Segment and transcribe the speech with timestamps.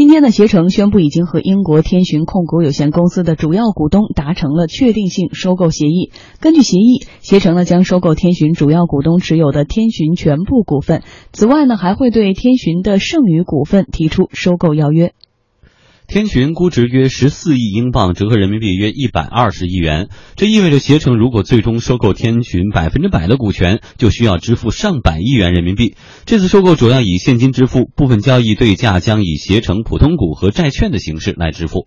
[0.00, 6.10] 今天呢，携程宣布已经和英国天巡控股有限公司的主要股东达成了确定性收购协议。
[6.40, 11.02] 根据协议，携程呢将收购天巡主要股东持有的天巡全部股份，
[11.34, 15.12] 此外呢还会对天巡的剩余股份提出收购要约。
[16.10, 20.08] 天巡估值约十四亿英镑，折合人民币约一百二十亿元。
[20.34, 25.94] 这意味着携程如果最终收购天巡百分之百的股权，就需要支付上百亿元人民币。
[26.26, 31.86] 这次收购主要以现金支付，部分交易对价将以携程普通股和债券的形式来支付。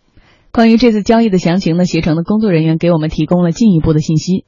[0.53, 4.45] 关于这次交易的详情呢，携程的工作人员给我们提供了进一步的信息。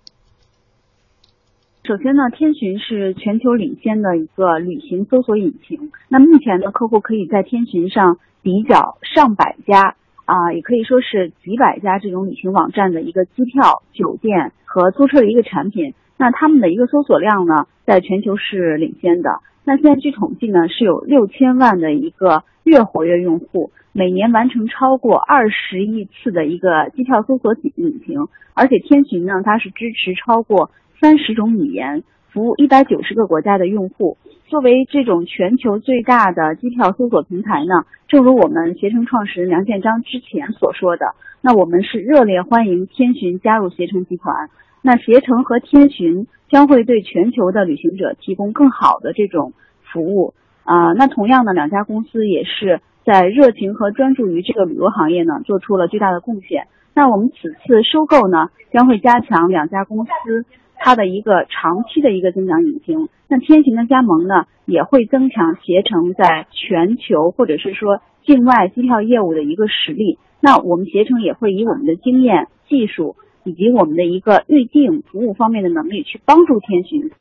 [1.84, 5.92] 首先呢，天巡是全球领先的一个旅行搜索引擎。
[6.08, 8.20] 那目前呢，客户可以在天巡上。
[8.46, 9.96] 比较上百家
[10.26, 19.40] 啊，也可以说是几百家这种旅行网站的一个机票、酒店和租车的一个产品，那他们的一个搜索量呢，在全球是领先的。
[19.64, 30.70] 那现在据统计呢，是有六千万的一个月活跃用户，每年完成超过二十亿次的一个机票搜索引擎，而且天巡呢，它是支持超过
[31.02, 32.04] 三十种语言。
[32.36, 44.50] 服务一百九十个国家的用户，作为这种全球最大的机票搜索平台呢，正如我们携程创始人梁建章之前所说的，那我们是热烈欢迎天巡加入携程集团。
[44.82, 49.54] 那携程和天巡将会对全球的旅行者提供更好的这种
[49.94, 50.34] 服务
[50.66, 50.92] 啊。
[50.92, 56.68] 那同样呢，两家公司也是在热情和专注于这个旅游行业呢，做出了巨大的贡献。
[56.94, 60.46] 那我们此次收购呢，将会加强两家公司。
[60.78, 70.20] 它的一个长期的一个增长引擎，那天行的加盟呢，也会增强携程在全球或者是说境外机票业务的一个实力。
[70.42, 77.12] 那我们携程也会以我们的经验、技术以及我们的一个预订服务方面的能力去帮助天行。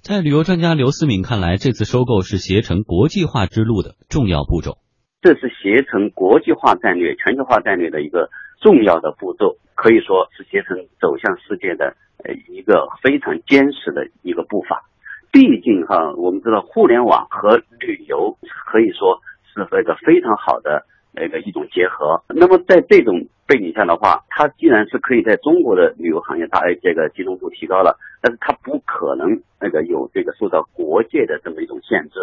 [0.00, 4.78] 在旅游专家刘思敏看来，这次收购是携程国际化之路的重要步骤。
[5.20, 8.28] 这是携程国际化战略、全球化战略的一个
[8.60, 9.58] 重要的步骤。
[9.74, 14.82] 可以说是携程走向世界的呃一个非常坚实的一个步伐。
[15.30, 19.18] 毕竟哈，我们知道互联网和旅游可以说
[19.52, 22.22] 是和一个非常好的那个一种结合。
[22.28, 32.20] 那么在这种背景下的话，它既然是可以在中国的旅游行业大这个集中度提高了，但是它不可能那个有这个受到国界的这么一种限制。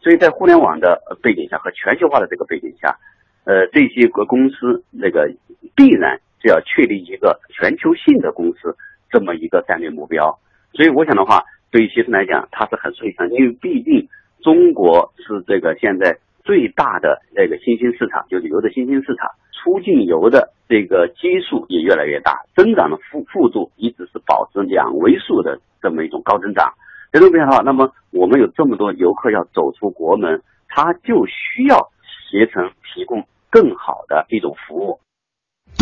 [0.00, 2.96] 所以在互联网的背景下和全球化的这个背景下，
[3.44, 5.28] 呃，这些个公司那个
[5.74, 6.20] 必然。
[6.42, 8.76] 是要确立一个全球性的公司
[9.10, 10.40] 这么一个战略目标，
[10.72, 14.08] 所以我想的话，对于携程来讲，它是很顺畅，因为毕竟
[14.42, 26.74] 中国是这个现在最大的那个新兴市场，就旅游的新兴市场，出境游的这个基数也越来越大，增长的幅幅度一直是保持两位数的这么一种高增长。
[27.12, 31.90] 这种变化，那么我们有这么多游客要走出国门，他就需要
[32.30, 34.98] 携程提供更好的一种服务。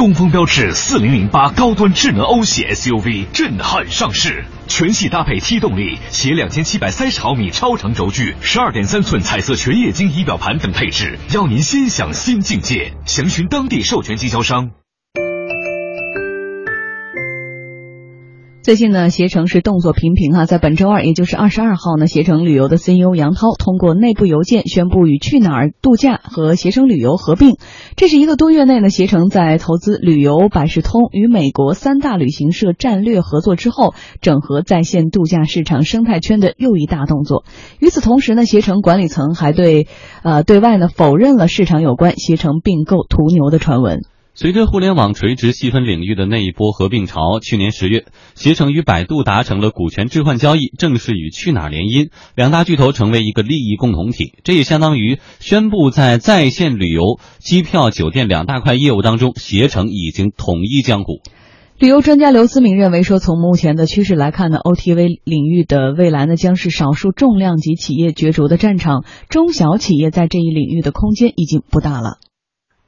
[0.00, 12.94] 东风标致四零零八高端智能欧系 SUV 震撼上市，全系搭配 T 动力，携两千七百三十毫米超长轴距、十二点三寸彩色全液晶仪表盘等配置，邀您先享新境界。
[13.04, 14.70] 详询当地授权经销商。
[18.62, 27.56] 最近呢，携程是动作频频哈，在本周二，也就是二十二号呢，携程旅游的 CEO 杨涛通过内部邮件宣布与去哪儿度假和携程旅游合并。
[27.97, 37.44] 这是一个多月内呢，携程在投资旅游百事通与美国三大旅行社战略合作之后，整合在线度假市场生态圈的又一大动作。
[37.78, 39.88] 与此同时呢，携程管理层还对
[40.22, 44.03] 呃对外呢否认了市场有关携程并购途牛的传闻。
[44.32, 54.32] 随着互联网垂直细分领域的那一波合并潮，去年十月，携程与百度达成了股权置换交易，正式与去哪儿联姻，两大巨头成为一个利益共同体。
[54.42, 61.20] 这也相当于宣布在在线旅游、机票、酒店两大块业务当中，携程已经统一江湖。
[61.78, 72.18] 旅游专家刘思敏认为说，从目前的趋势来看呢，OTV 领域的未来呢，将是少数重量级企业角逐的战场，中小企业在这一领域的空间已经不大了。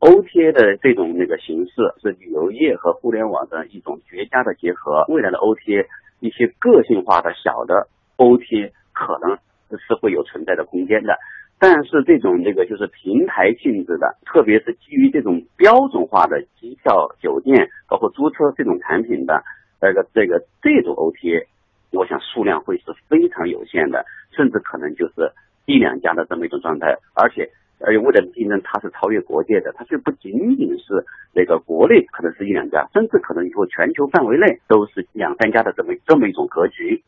[0.03, 5.05] OTA 的这种那个形式是旅游业和互联网的一种绝佳的结合。
[5.07, 5.87] 未来的 OTA
[6.19, 9.39] 一些个性化的小的 OTA 可能
[9.79, 11.17] 是会有存在的空间的，
[11.61, 19.45] 但是这种这个就是平台性质的，特别是基于这种标准化的机票、酒店包括租车这种产品的
[19.81, 21.47] 那个这个这种 OTA，
[21.93, 24.05] 我想数量会是非常有限的，
[24.37, 25.31] 甚至可能就是
[25.65, 27.49] 一两家的这么一种状态，而且。
[27.85, 37.03] 而且为了竞争，它是超越国界的，它就不仅仅是那个国内可能是一两家，甚至可能以后全球范围内都是两三家的这么这么一种格局。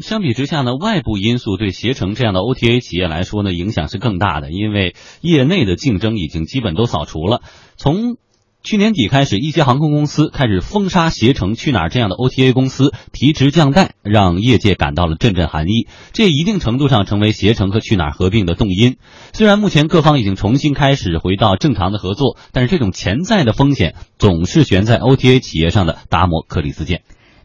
[0.00, 7.42] 相比之下呢，外部因素对携程这样的 OTA 企业来说呢，影响是更大的，因为业内的竞争已经基本都扫除了。
[7.76, 8.16] 从
[8.64, 15.86] 去年底开始，一些航空公司开始封杀携程、去哪儿这样的 OTA 公司，提职降代，让业界感到了阵阵寒意。
[16.14, 18.96] 这一定程度上成为携程和去哪儿合并的动因。
[19.34, 27.00] 虽然目前各方已经重新开始回到正常的合作，但是这种潜在的风险总是悬在 OTA 企业上的达摩克里斯腱。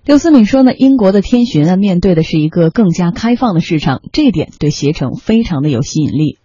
[0.06, 6.38] 刘思敏说呢，英国的天巡啊，面对的是一个更加开放的市场，这一点对携程非常的有吸引力。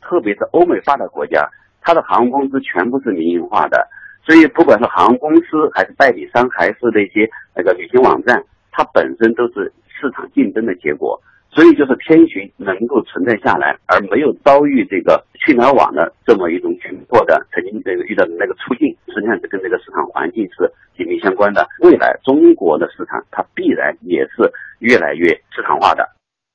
[0.00, 1.50] 特别是欧美发达国家，
[1.82, 3.88] 它的航空公司全部是民营化的。
[4.22, 11.20] 所以，不管是航空公司，还是代理商，还是那些那个旅行网站，它本身都是市场竞争的结果。
[11.52, 21.66] 所以，就是天巡能够存在下来，而没有遭遇这个去哪儿网的这么一种窘迫的，曾经这个遇到的那个处境，实际上是跟这个市场环境是紧密相关的。
[21.80, 26.08] 未来中国的市场，它必然也是越来越市场化的。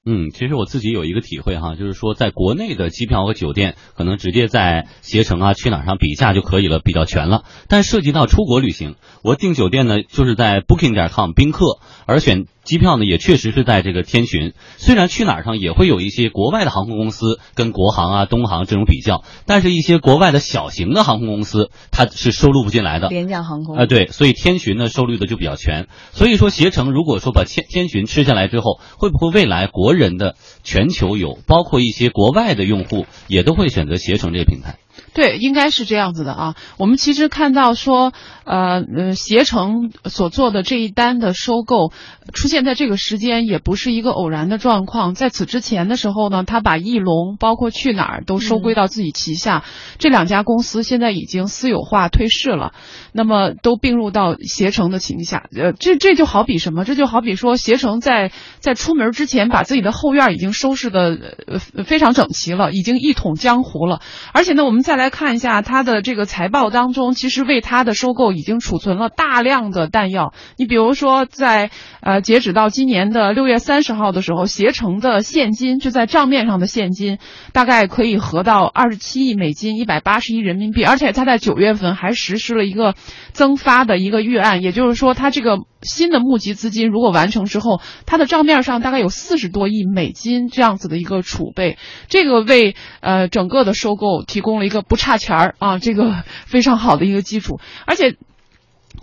[0.08, 7.44] 嗯，其实我自己有一个体会哈，就是说在国内的机票和酒店，可能直接在携程啊、去哪儿上比价就可以了，比较全了。
[7.68, 14.54] 但涉及到出国旅行，我订酒店呢，就是在 Booking 点 com 宾客，而选机票呢，也确实是在这个天巡。
[14.78, 23.08] 虽然去哪儿上也会有一些国外的航空公司跟国航啊、东航这种比较，但是一些国外的小型的航空公司，它是收录不进来的。
[23.10, 25.88] 廉价航空啊，对，所以天巡呢收录的就比较全。
[26.12, 34.80] 所以说携程如果说把天天巡吃下来之后，会不会未来国人的全球游，包括一些国外的用户也都会选择携程这个平台。
[35.14, 36.56] 对，应该是这样子的啊。
[36.78, 38.12] 我们其实看到说，
[38.44, 41.92] 呃呃，携程所做的这一单的收购，
[42.34, 45.14] 出现在这个时间也不是一个偶然的状况。
[45.14, 49.64] 在此之前的时候呢，他把翼龙包括去哪儿都收归到自己旗下，
[50.00, 52.74] 这两家公司现在已经私有化退市了，
[53.14, 55.46] 那么都并入到携程的旗下。
[55.56, 56.84] 呃，这这就好比什么？
[56.84, 64.02] 这就好比说，携程在在出门之前把自己的后院已经收拾的呃非常整齐了，已经一统江湖了。
[64.34, 65.10] 而且呢，我们再来。
[65.16, 70.34] 看一下它的这个财报当中，其实为它的收购已经储存了大量的弹药。
[70.58, 71.70] 你比如说，在
[72.02, 77.18] 呃截止到今年的六月三十号的时候，携程的现金就在账面上的现金
[77.54, 80.84] 大概可以合到二十七亿美金，一百八十亿人民币。
[80.84, 82.96] 而且它在九月份还实施了一个
[83.32, 91.78] 增发的一个预案，也就是说，它这个新的募集资金如果完成之后，它的账面上大概有四十多亿美金这样子的一个储备。
[92.10, 94.96] 这个为呃整个的收购提供了一个不。
[94.96, 97.60] 不差钱儿啊，这个 非常好的一个基础。
[97.86, 98.16] 而且，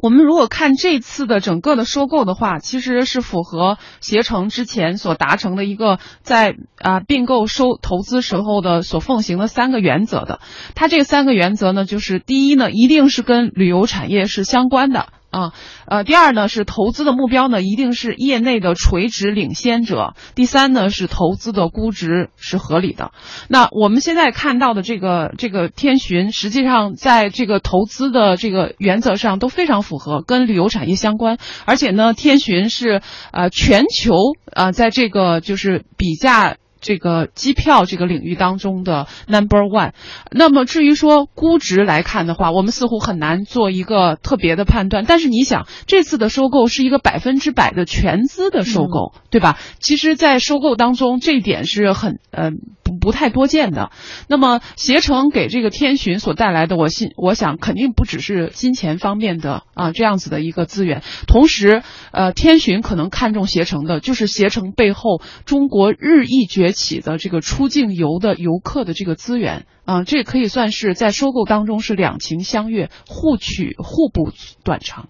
[0.03, 10.41] 我们如果看这次的整个的收购的话，其实是符合携程之前所达成的一个在啊并购收投资时候的所奉行的三个原则的。
[10.75, 15.09] 它这三个原则呢，就是第一呢，一定是跟旅游产业是相关的。
[15.33, 15.53] 啊，
[15.87, 23.11] 呃，第二呢是投资的目标呢一定是业内的垂直领先者，第三呢是投资的估值是合理的。
[23.49, 33.01] 那我们现在看到的这个这个天巡，实际上在这个投资的这个原则上都非常符合，跟旅游产业相关，而且呢，天巡是
[33.33, 34.15] 呃全球
[34.53, 36.57] 啊在这个就是比价。
[36.83, 39.93] 这个机票这个领域当中的 number one，
[40.31, 45.05] 那么至于说估值来看的话，我们似乎很难做一个特别的判断。
[45.07, 49.59] 但是你想，这次的收购是一个百分之百的全资的收购，对吧？
[49.79, 52.51] 其实，在收购当中，这一点是很呃
[52.82, 53.93] 不不太多见的。
[54.29, 61.03] 那么携程给这个天巡所带来的，我信我想肯定不只是金钱方面的啊这样子的一个资源。
[61.29, 66.73] 同时，呃，天巡可能看重携程的，就是携程背后中国日益崛。
[66.73, 74.33] 起的这个出境游的游客的这个资源啊，这可以算是在收购当中是两情相悦、互取互补
[74.65, 75.09] 短长。